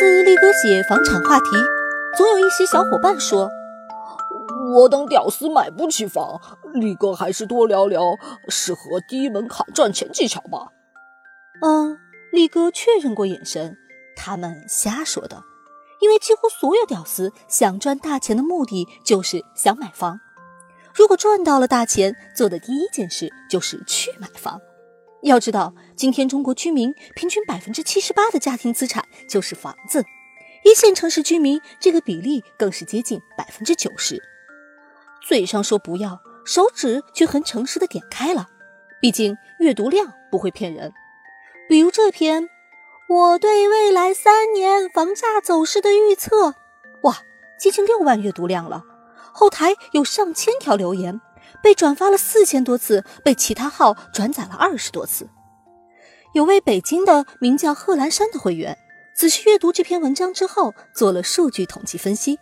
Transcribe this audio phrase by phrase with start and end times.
[0.00, 1.44] 次力哥写房产话题，
[2.16, 3.50] 总有一些小伙伴说
[4.74, 6.40] ：“我等屌丝买不起房，
[6.72, 8.00] 力哥还是多聊聊
[8.48, 10.68] 适合低门槛赚钱技巧吧。”
[11.60, 11.98] 嗯，
[12.32, 13.76] 力哥确认过眼神，
[14.16, 15.42] 他们瞎说的。
[16.00, 20.18] 因为几乎所有屌丝想赚大钱的目的就是想买房，
[20.94, 24.62] 如果赚到了大钱，做的第一件事就是去买房。
[25.22, 30.04] 要知道，今天中国居民平均百分之七十八的家庭资产就是房子，
[30.64, 34.22] 一线城市居民这个比例更是接近百分之九十。
[35.26, 38.46] 嘴上说不要，手指却很诚实的点开了，
[39.00, 40.92] 毕竟阅读量不会骗人。
[41.68, 42.48] 比如这篇。
[43.12, 46.54] 我对未来三年房价走势的预测，
[47.02, 47.18] 哇，
[47.58, 48.84] 接近六万阅读量了。
[49.32, 51.20] 后台有上千条留言，
[51.62, 55.28] 被转发了四千多次，被其他号转载了二十多次。
[56.34, 58.78] 有位北京的名叫贺兰山的会员，
[59.14, 62.38] 仔细阅读这篇文章之后，做了数据统计分析，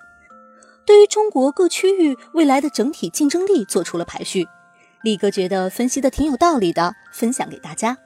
[0.86, 4.46] 对于中国各区域未来的整体竞争力做出了排序。
[5.02, 7.96] 力哥觉得分析的挺有道理的，分享给大家。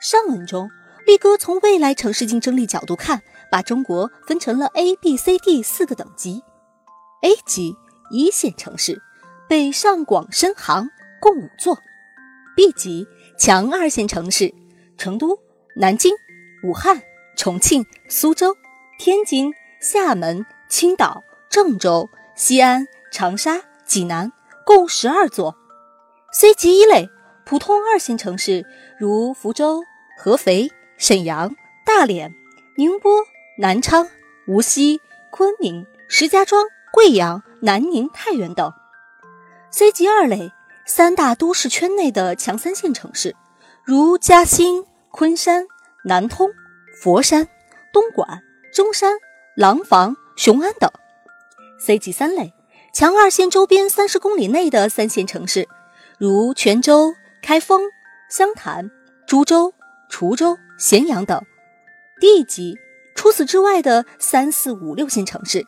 [0.00, 0.68] 上文中。
[1.06, 6.42] 力哥从未来城市竞争力角度看，把中国分成了 A、B、C、D 四个等级。
[7.22, 7.76] A 级
[8.10, 9.00] 一线城市，
[9.48, 11.76] 北上广深杭共五座
[12.56, 13.06] ；B 级
[13.38, 14.52] 强二线城市，
[14.98, 15.38] 成都、
[15.76, 16.12] 南京、
[16.64, 17.00] 武汉、
[17.36, 18.56] 重庆、苏州、
[18.98, 24.32] 天津、厦门、青岛、郑州、西安、长沙、济南
[24.64, 25.54] 共十二座
[26.32, 27.08] ；C 级一类
[27.44, 28.66] 普通二线城市，
[28.98, 29.82] 如福州、
[30.18, 30.70] 合肥。
[30.98, 32.34] 沈阳、大连、
[32.78, 33.26] 宁波、
[33.58, 34.08] 南昌、
[34.46, 34.98] 无锡、
[35.30, 38.72] 昆明、石家庄、贵阳、南宁、太原等。
[39.78, 40.50] C 级二类
[40.86, 43.36] 三大都市圈内的强三线城市，
[43.84, 45.66] 如嘉兴、昆山、
[46.02, 46.48] 南通、
[47.02, 47.46] 佛山、
[47.92, 48.40] 东莞、
[48.72, 49.18] 中山、
[49.54, 50.90] 廊坊、雄安等。
[51.78, 52.54] C 级三类
[52.94, 55.68] 强二线周边三十公里内的三线城市，
[56.18, 57.12] 如泉州、
[57.42, 57.82] 开封、
[58.30, 58.90] 湘潭、
[59.26, 59.74] 株洲、
[60.10, 60.56] 滁州。
[60.78, 61.44] 咸阳等
[62.18, 62.78] ，D 级，
[63.14, 65.66] 除此之外的三四五六线城市。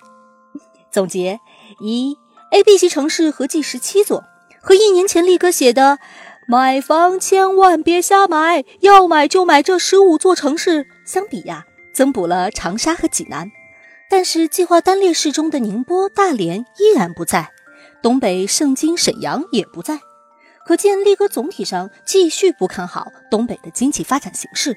[0.91, 1.39] 总结：
[1.83, 2.17] 一
[2.53, 4.25] ，A、B 级城市合计十七座，
[4.61, 5.99] 和一年前力哥写的
[6.49, 11.65] “买房千万别瞎买，要买就买这十五座城市”相比呀，
[11.95, 13.51] 增补了长沙和济南。
[14.11, 17.51] 但是计划单列市中的宁波、大连依然不在，
[18.03, 20.01] 东北盛京、沈阳也不在，
[20.65, 24.77] 可见力哥总体上继续不看好东北的经济发展形势。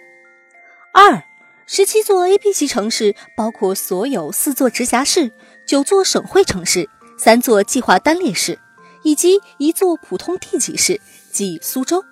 [0.94, 1.24] 二
[1.66, 5.32] 十七座 A、B 级城市包括所有四座直辖市、
[5.66, 6.90] 九座省会城市、
[7.24, 8.58] 三座计划单列市，
[9.04, 11.00] 以及一座普通地级市，
[11.32, 12.04] 即苏州。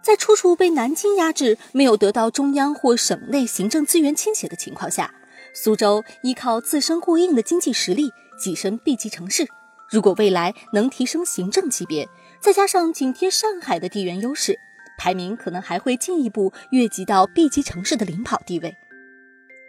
[0.00, 5.12] 在处处被南京压制、没有得到中央或省内行政资源倾斜的情况下，
[5.52, 8.10] 苏州依靠自身过硬的经济实力
[8.42, 9.46] 跻身 B 级城市。
[9.90, 12.08] 如果未来能提升行政级别，
[12.40, 14.58] 再加上紧贴上海的地缘优势。
[14.96, 18.74] 排名可能还会进一步越级到 B 级城市的领跑地位。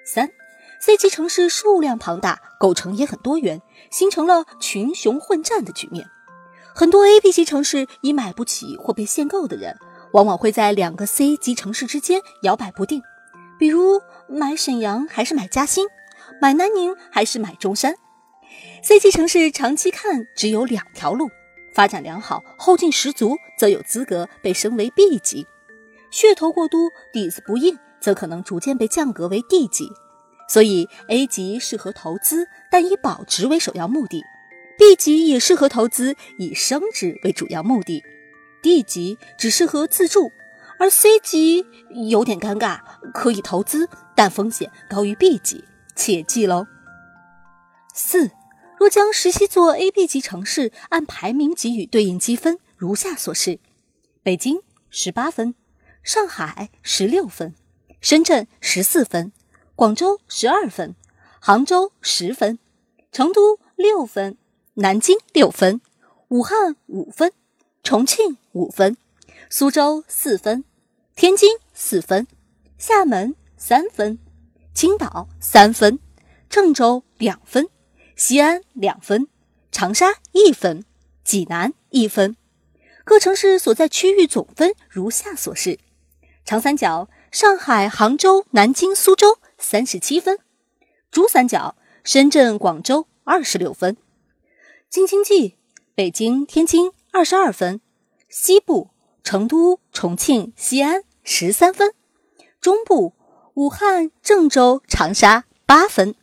[0.06, 0.30] 三
[0.82, 3.62] ，C 级城市数量庞大，构成也很多元，
[3.92, 6.10] 形成了群雄混战的局面。
[6.74, 9.78] 很多 A、B 级城市已买不起或被限购的人，
[10.14, 13.02] 往往会在两个 C 级城市之间摇摆不定，
[13.60, 15.86] 比如买沈阳还是买嘉兴，
[16.42, 17.94] 买南宁还是买中山。
[18.84, 21.30] C 级城市长期看只有两条路。
[21.74, 25.46] 发展良好、后劲十足，则有资格被升为 B 级；
[26.12, 29.88] 噱头过多、底子不硬，则可能逐渐被降格为 D 级。
[30.52, 34.22] 所以，A 级适合投资，但以保值为首要目的
[34.78, 38.04] ；B 级也适合投资，以升值为主要目的
[38.62, 40.30] ；D 级只适合自住，
[40.78, 41.66] 而 C 级
[42.10, 42.82] 有点尴尬，
[43.14, 45.64] 可以投资，但风险高于 B 级，
[45.96, 46.68] 切记喽。
[47.94, 48.32] 四。
[48.78, 53.60] 若将十七座 A、B 级城市按排名给予对应积分，如下所示：
[54.22, 54.60] 北京
[54.90, 55.56] 十八分，
[56.04, 57.56] 上海十六分，
[58.02, 59.32] 深圳十四分，
[59.82, 60.94] 广州十二分，
[61.40, 62.60] 杭州十分，
[63.12, 64.38] 成都六分，
[64.76, 65.82] 南京六分，
[66.28, 67.34] 武汉五分，
[67.82, 68.96] 重庆五分，
[69.50, 70.64] 苏州四分，
[71.16, 72.28] 天津四分，
[72.78, 74.20] 厦门三分，
[74.76, 75.98] 青岛三分，
[76.48, 77.68] 郑州两分。
[78.16, 79.30] 西安两分，
[79.72, 80.86] 长沙一分，
[81.24, 82.38] 济南一分，
[83.04, 85.80] 各城市所在区域总分如下所示：
[86.46, 90.36] 长三角上海、杭州、南京、苏州三十七分；
[91.10, 93.94] 珠三角深圳、广州二十六分；
[94.90, 95.56] 京津冀
[95.96, 97.80] 北京、天津二十二分；
[98.28, 98.90] 西部
[99.24, 101.92] 成都、重庆、西安十三分；
[102.60, 103.14] 中部
[103.54, 105.46] 武汉、郑州、长沙。
[105.64, 106.16] 八分；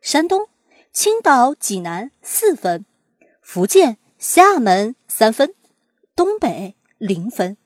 [0.00, 0.48] 山东、
[0.92, 2.84] 青岛、济南四分；
[3.40, 5.50] 福建、厦门三分；
[6.16, 7.56] 东北零分。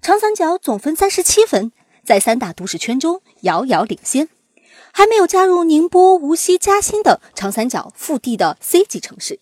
[0.00, 1.70] 长三角总分三十七分，
[2.04, 4.28] 在三大都市圈中遥遥领先。
[4.92, 9.40] 还没有加入宁波、无锡、嘉兴等长三角腹地的 C 级城市，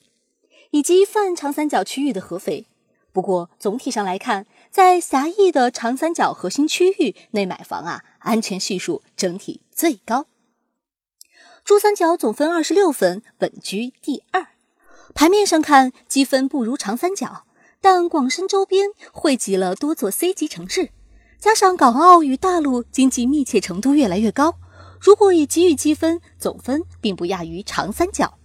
[0.70, 2.67] 以及泛长三角区域的合肥。
[3.12, 10.26] 不过总体上来看，在狭义的长三角核心区域内买房啊，安全系数整体最高。
[11.64, 14.46] 珠三角总分二十六分，稳居第二。
[15.12, 17.43] 牌面上看积分不如长三角，
[17.81, 20.91] 但广深周边汇集了多座 C 级城市，
[21.41, 24.55] 加上港澳与大陆经济密切程度越来越高。
[25.00, 28.37] 如果以给予积分，总分并不亚于长三角。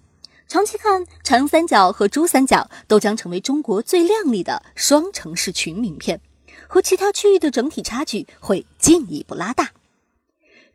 [0.48, 6.22] 长期看，长三角和珠三角都将成为中国最亮丽的双城市群名片，
[6.68, 9.72] 和其他区域的整体差距会进一步拉大。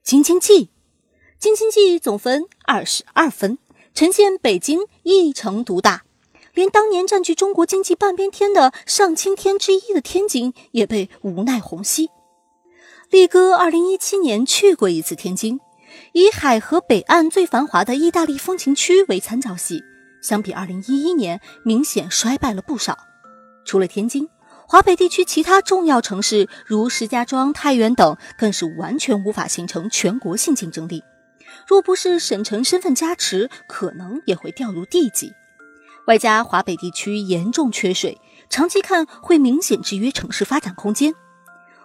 [0.03, 0.69] 京津冀，
[1.39, 3.57] 京津冀总分二十二分，
[3.95, 6.05] 呈现北京一城独大，
[6.53, 12.11] 连当年占据中国经济半边天的上青天之一的天津也被无奈虹吸。
[13.09, 15.59] 力哥二零一七年去过一次天津。
[16.13, 19.83] 以海河北岸最繁华的意大利风情区为参照系，
[20.23, 22.99] 相比2011年明显衰败了不少。
[23.65, 24.29] 除了天津，
[24.67, 31.03] 华北地区其他重要城市如石家庄、太原等，更是完全无法形成全国性竞争力。
[31.67, 35.33] 若不是省城身份加持，可能也会掉入地级。
[36.07, 41.15] 外加华北地区严重缺水，长期看会明显制约城市发展空间。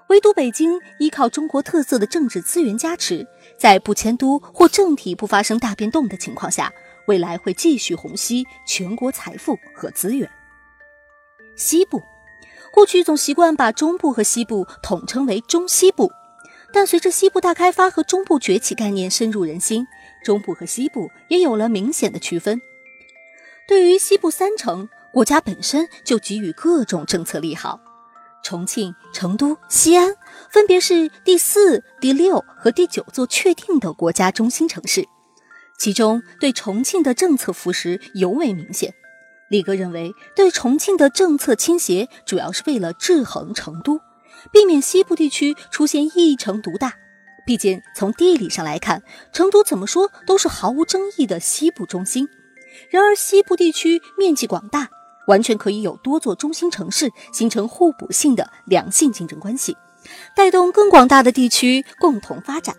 [0.10, 6.72] 唯独北京依靠中国特色的政治资源加持，在不迁都或政体不发生大变动的情况下，
[7.08, 10.30] 未来会继续虹吸全国财富和资源。
[11.56, 12.02] 西部，
[12.72, 16.12] 过去总习惯把中部和西部统称为中西部，
[16.72, 19.88] 但随着西部大开发和中部崛起概念深入人心，
[20.24, 22.62] 中部和西部也有了明显的区分。
[23.68, 27.80] 对于西部三城，国家本身就给予各种政策利好。
[28.46, 30.14] 重庆、成都、西安
[30.52, 35.08] 分别是第四、第六和第九座确定的国家中心城市，
[35.80, 38.94] 其中对重庆的政策扶持尤为明显。
[39.50, 44.00] 李哥认为，对重庆的政策倾斜主要是为了制衡成都，
[44.54, 46.94] 避免西部地区出现一城独大。
[47.48, 49.02] 毕竟从地理上来看，
[49.34, 52.30] 成都怎么说都是毫无争议的西部中心。
[52.92, 54.90] 然而，西部地区面积广大。
[55.28, 59.76] 完全可以有多座中心城市形成互补性的良性竞争关系，
[60.36, 62.76] 带动更广大的地区共同发展。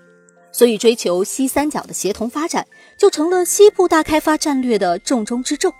[0.52, 2.66] 所以，追求西三角的协同发展
[2.96, 5.70] 就成了西部大开发战略的重中之重。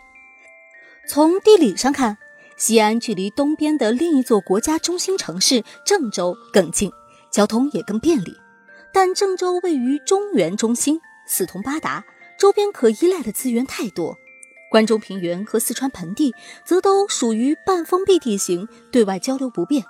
[1.09, 2.19] 从地理上看，
[2.59, 6.91] 西安距离东边的另一座国家中心城市郑州更近，
[7.31, 8.35] 交通也更便利。
[8.93, 12.05] 但郑州位于中原中心，四通八达，
[12.39, 14.17] 周边可依赖的资源太多。
[14.77, 19.83] 关中平原和四川盆地则都属于半封闭地形，对外交流不便，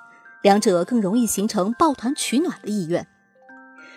[0.42, 3.04] 两者更容易形成抱团取暖的意愿。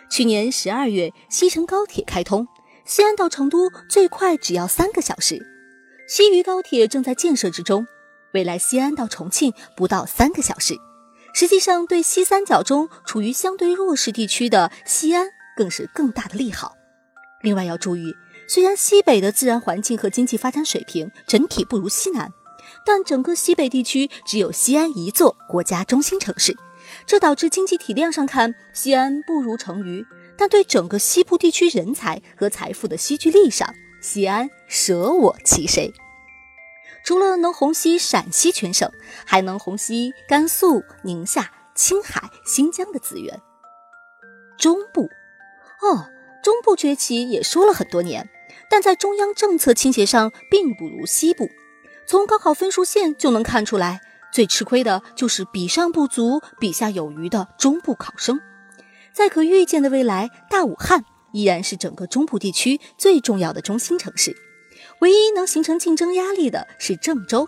[0.09, 2.47] 去年十二月，西成高铁开通，
[2.85, 5.45] 西安到成都最快只要三个小时。
[6.07, 7.85] 西渝高铁正在建设之中，
[8.33, 10.73] 未来西安到重庆不到三个小时。
[11.35, 16.73] 实际上，对西三角中处于相对弱势地区的西安，更是更大的利好。
[17.43, 18.11] 另外要注意。
[18.49, 22.33] 虽然西北的自然环境和经济发展水平整体不如西南，
[22.83, 26.57] 但整个西北地区只有西安一座国家中心城市，
[27.05, 30.03] 这导致经济体量上看西安不如成渝，
[30.35, 35.93] 但对整个西部地区人才和财富的吸聚力上，西安舍我其谁。
[37.03, 38.91] 除了能虹吸陕西全省，
[39.27, 43.39] 还能虹吸甘肃、宁夏、青海、新疆的资源。
[44.57, 45.03] 中部，
[45.83, 46.09] 哦，
[46.43, 48.27] 中部崛起也说了很多年。
[48.69, 51.49] 但在中央政策倾斜上，并不如西部。
[52.07, 54.01] 从高考分数线就能看出来，
[54.33, 58.39] 最吃亏的就是比上不足、比下有余的中部考生。
[59.13, 61.03] 在可预见的未来，大武汉
[61.33, 64.35] 依然是整个中部地区最重要的中心城市。
[64.99, 67.47] 唯一能形成竞争压力的是郑州、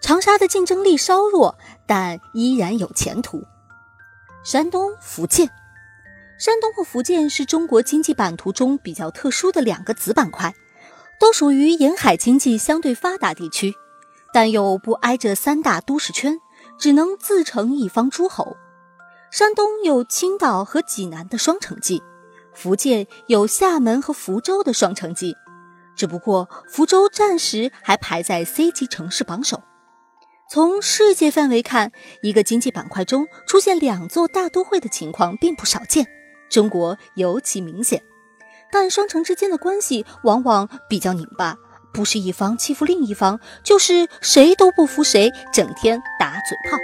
[0.00, 3.42] 长沙的竞争力稍弱，但依然有前途。
[4.44, 5.48] 山东、福建。
[6.42, 10.52] 山东和福建是中国经济版图中比较特殊的两个子板块，
[11.20, 13.72] 都属于沿海经济相对发达地区，
[14.34, 16.40] 但又不挨着三大都市圈，
[16.80, 18.56] 只能自成一方诸侯。
[19.30, 22.02] 山东有青岛和济南的双城记，
[22.52, 25.36] 福建有厦门和福州的双城记，
[25.94, 29.62] 只不过福州暂时还排在 C 级城市榜首。
[30.50, 36.04] 从世界范围看，一个经济板块中出现两座大都会的情况并不少见。
[36.52, 38.02] 中国尤其明显，
[38.70, 41.56] 但双城之间的关系往往比较拧巴，
[41.92, 46.76] 不是一方欺负另一方，就是谁都不服谁，整天打嘴炮。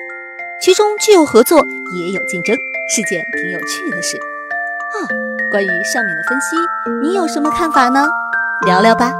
[0.61, 1.65] 其中既有合作，
[1.99, 2.57] 也有竞争，
[2.91, 4.17] 是件挺有趣的事。
[4.17, 5.07] 啊，
[5.51, 6.57] 关于上面的分析，
[7.03, 8.09] 你有什么看法呢？
[8.67, 9.13] 聊聊吧。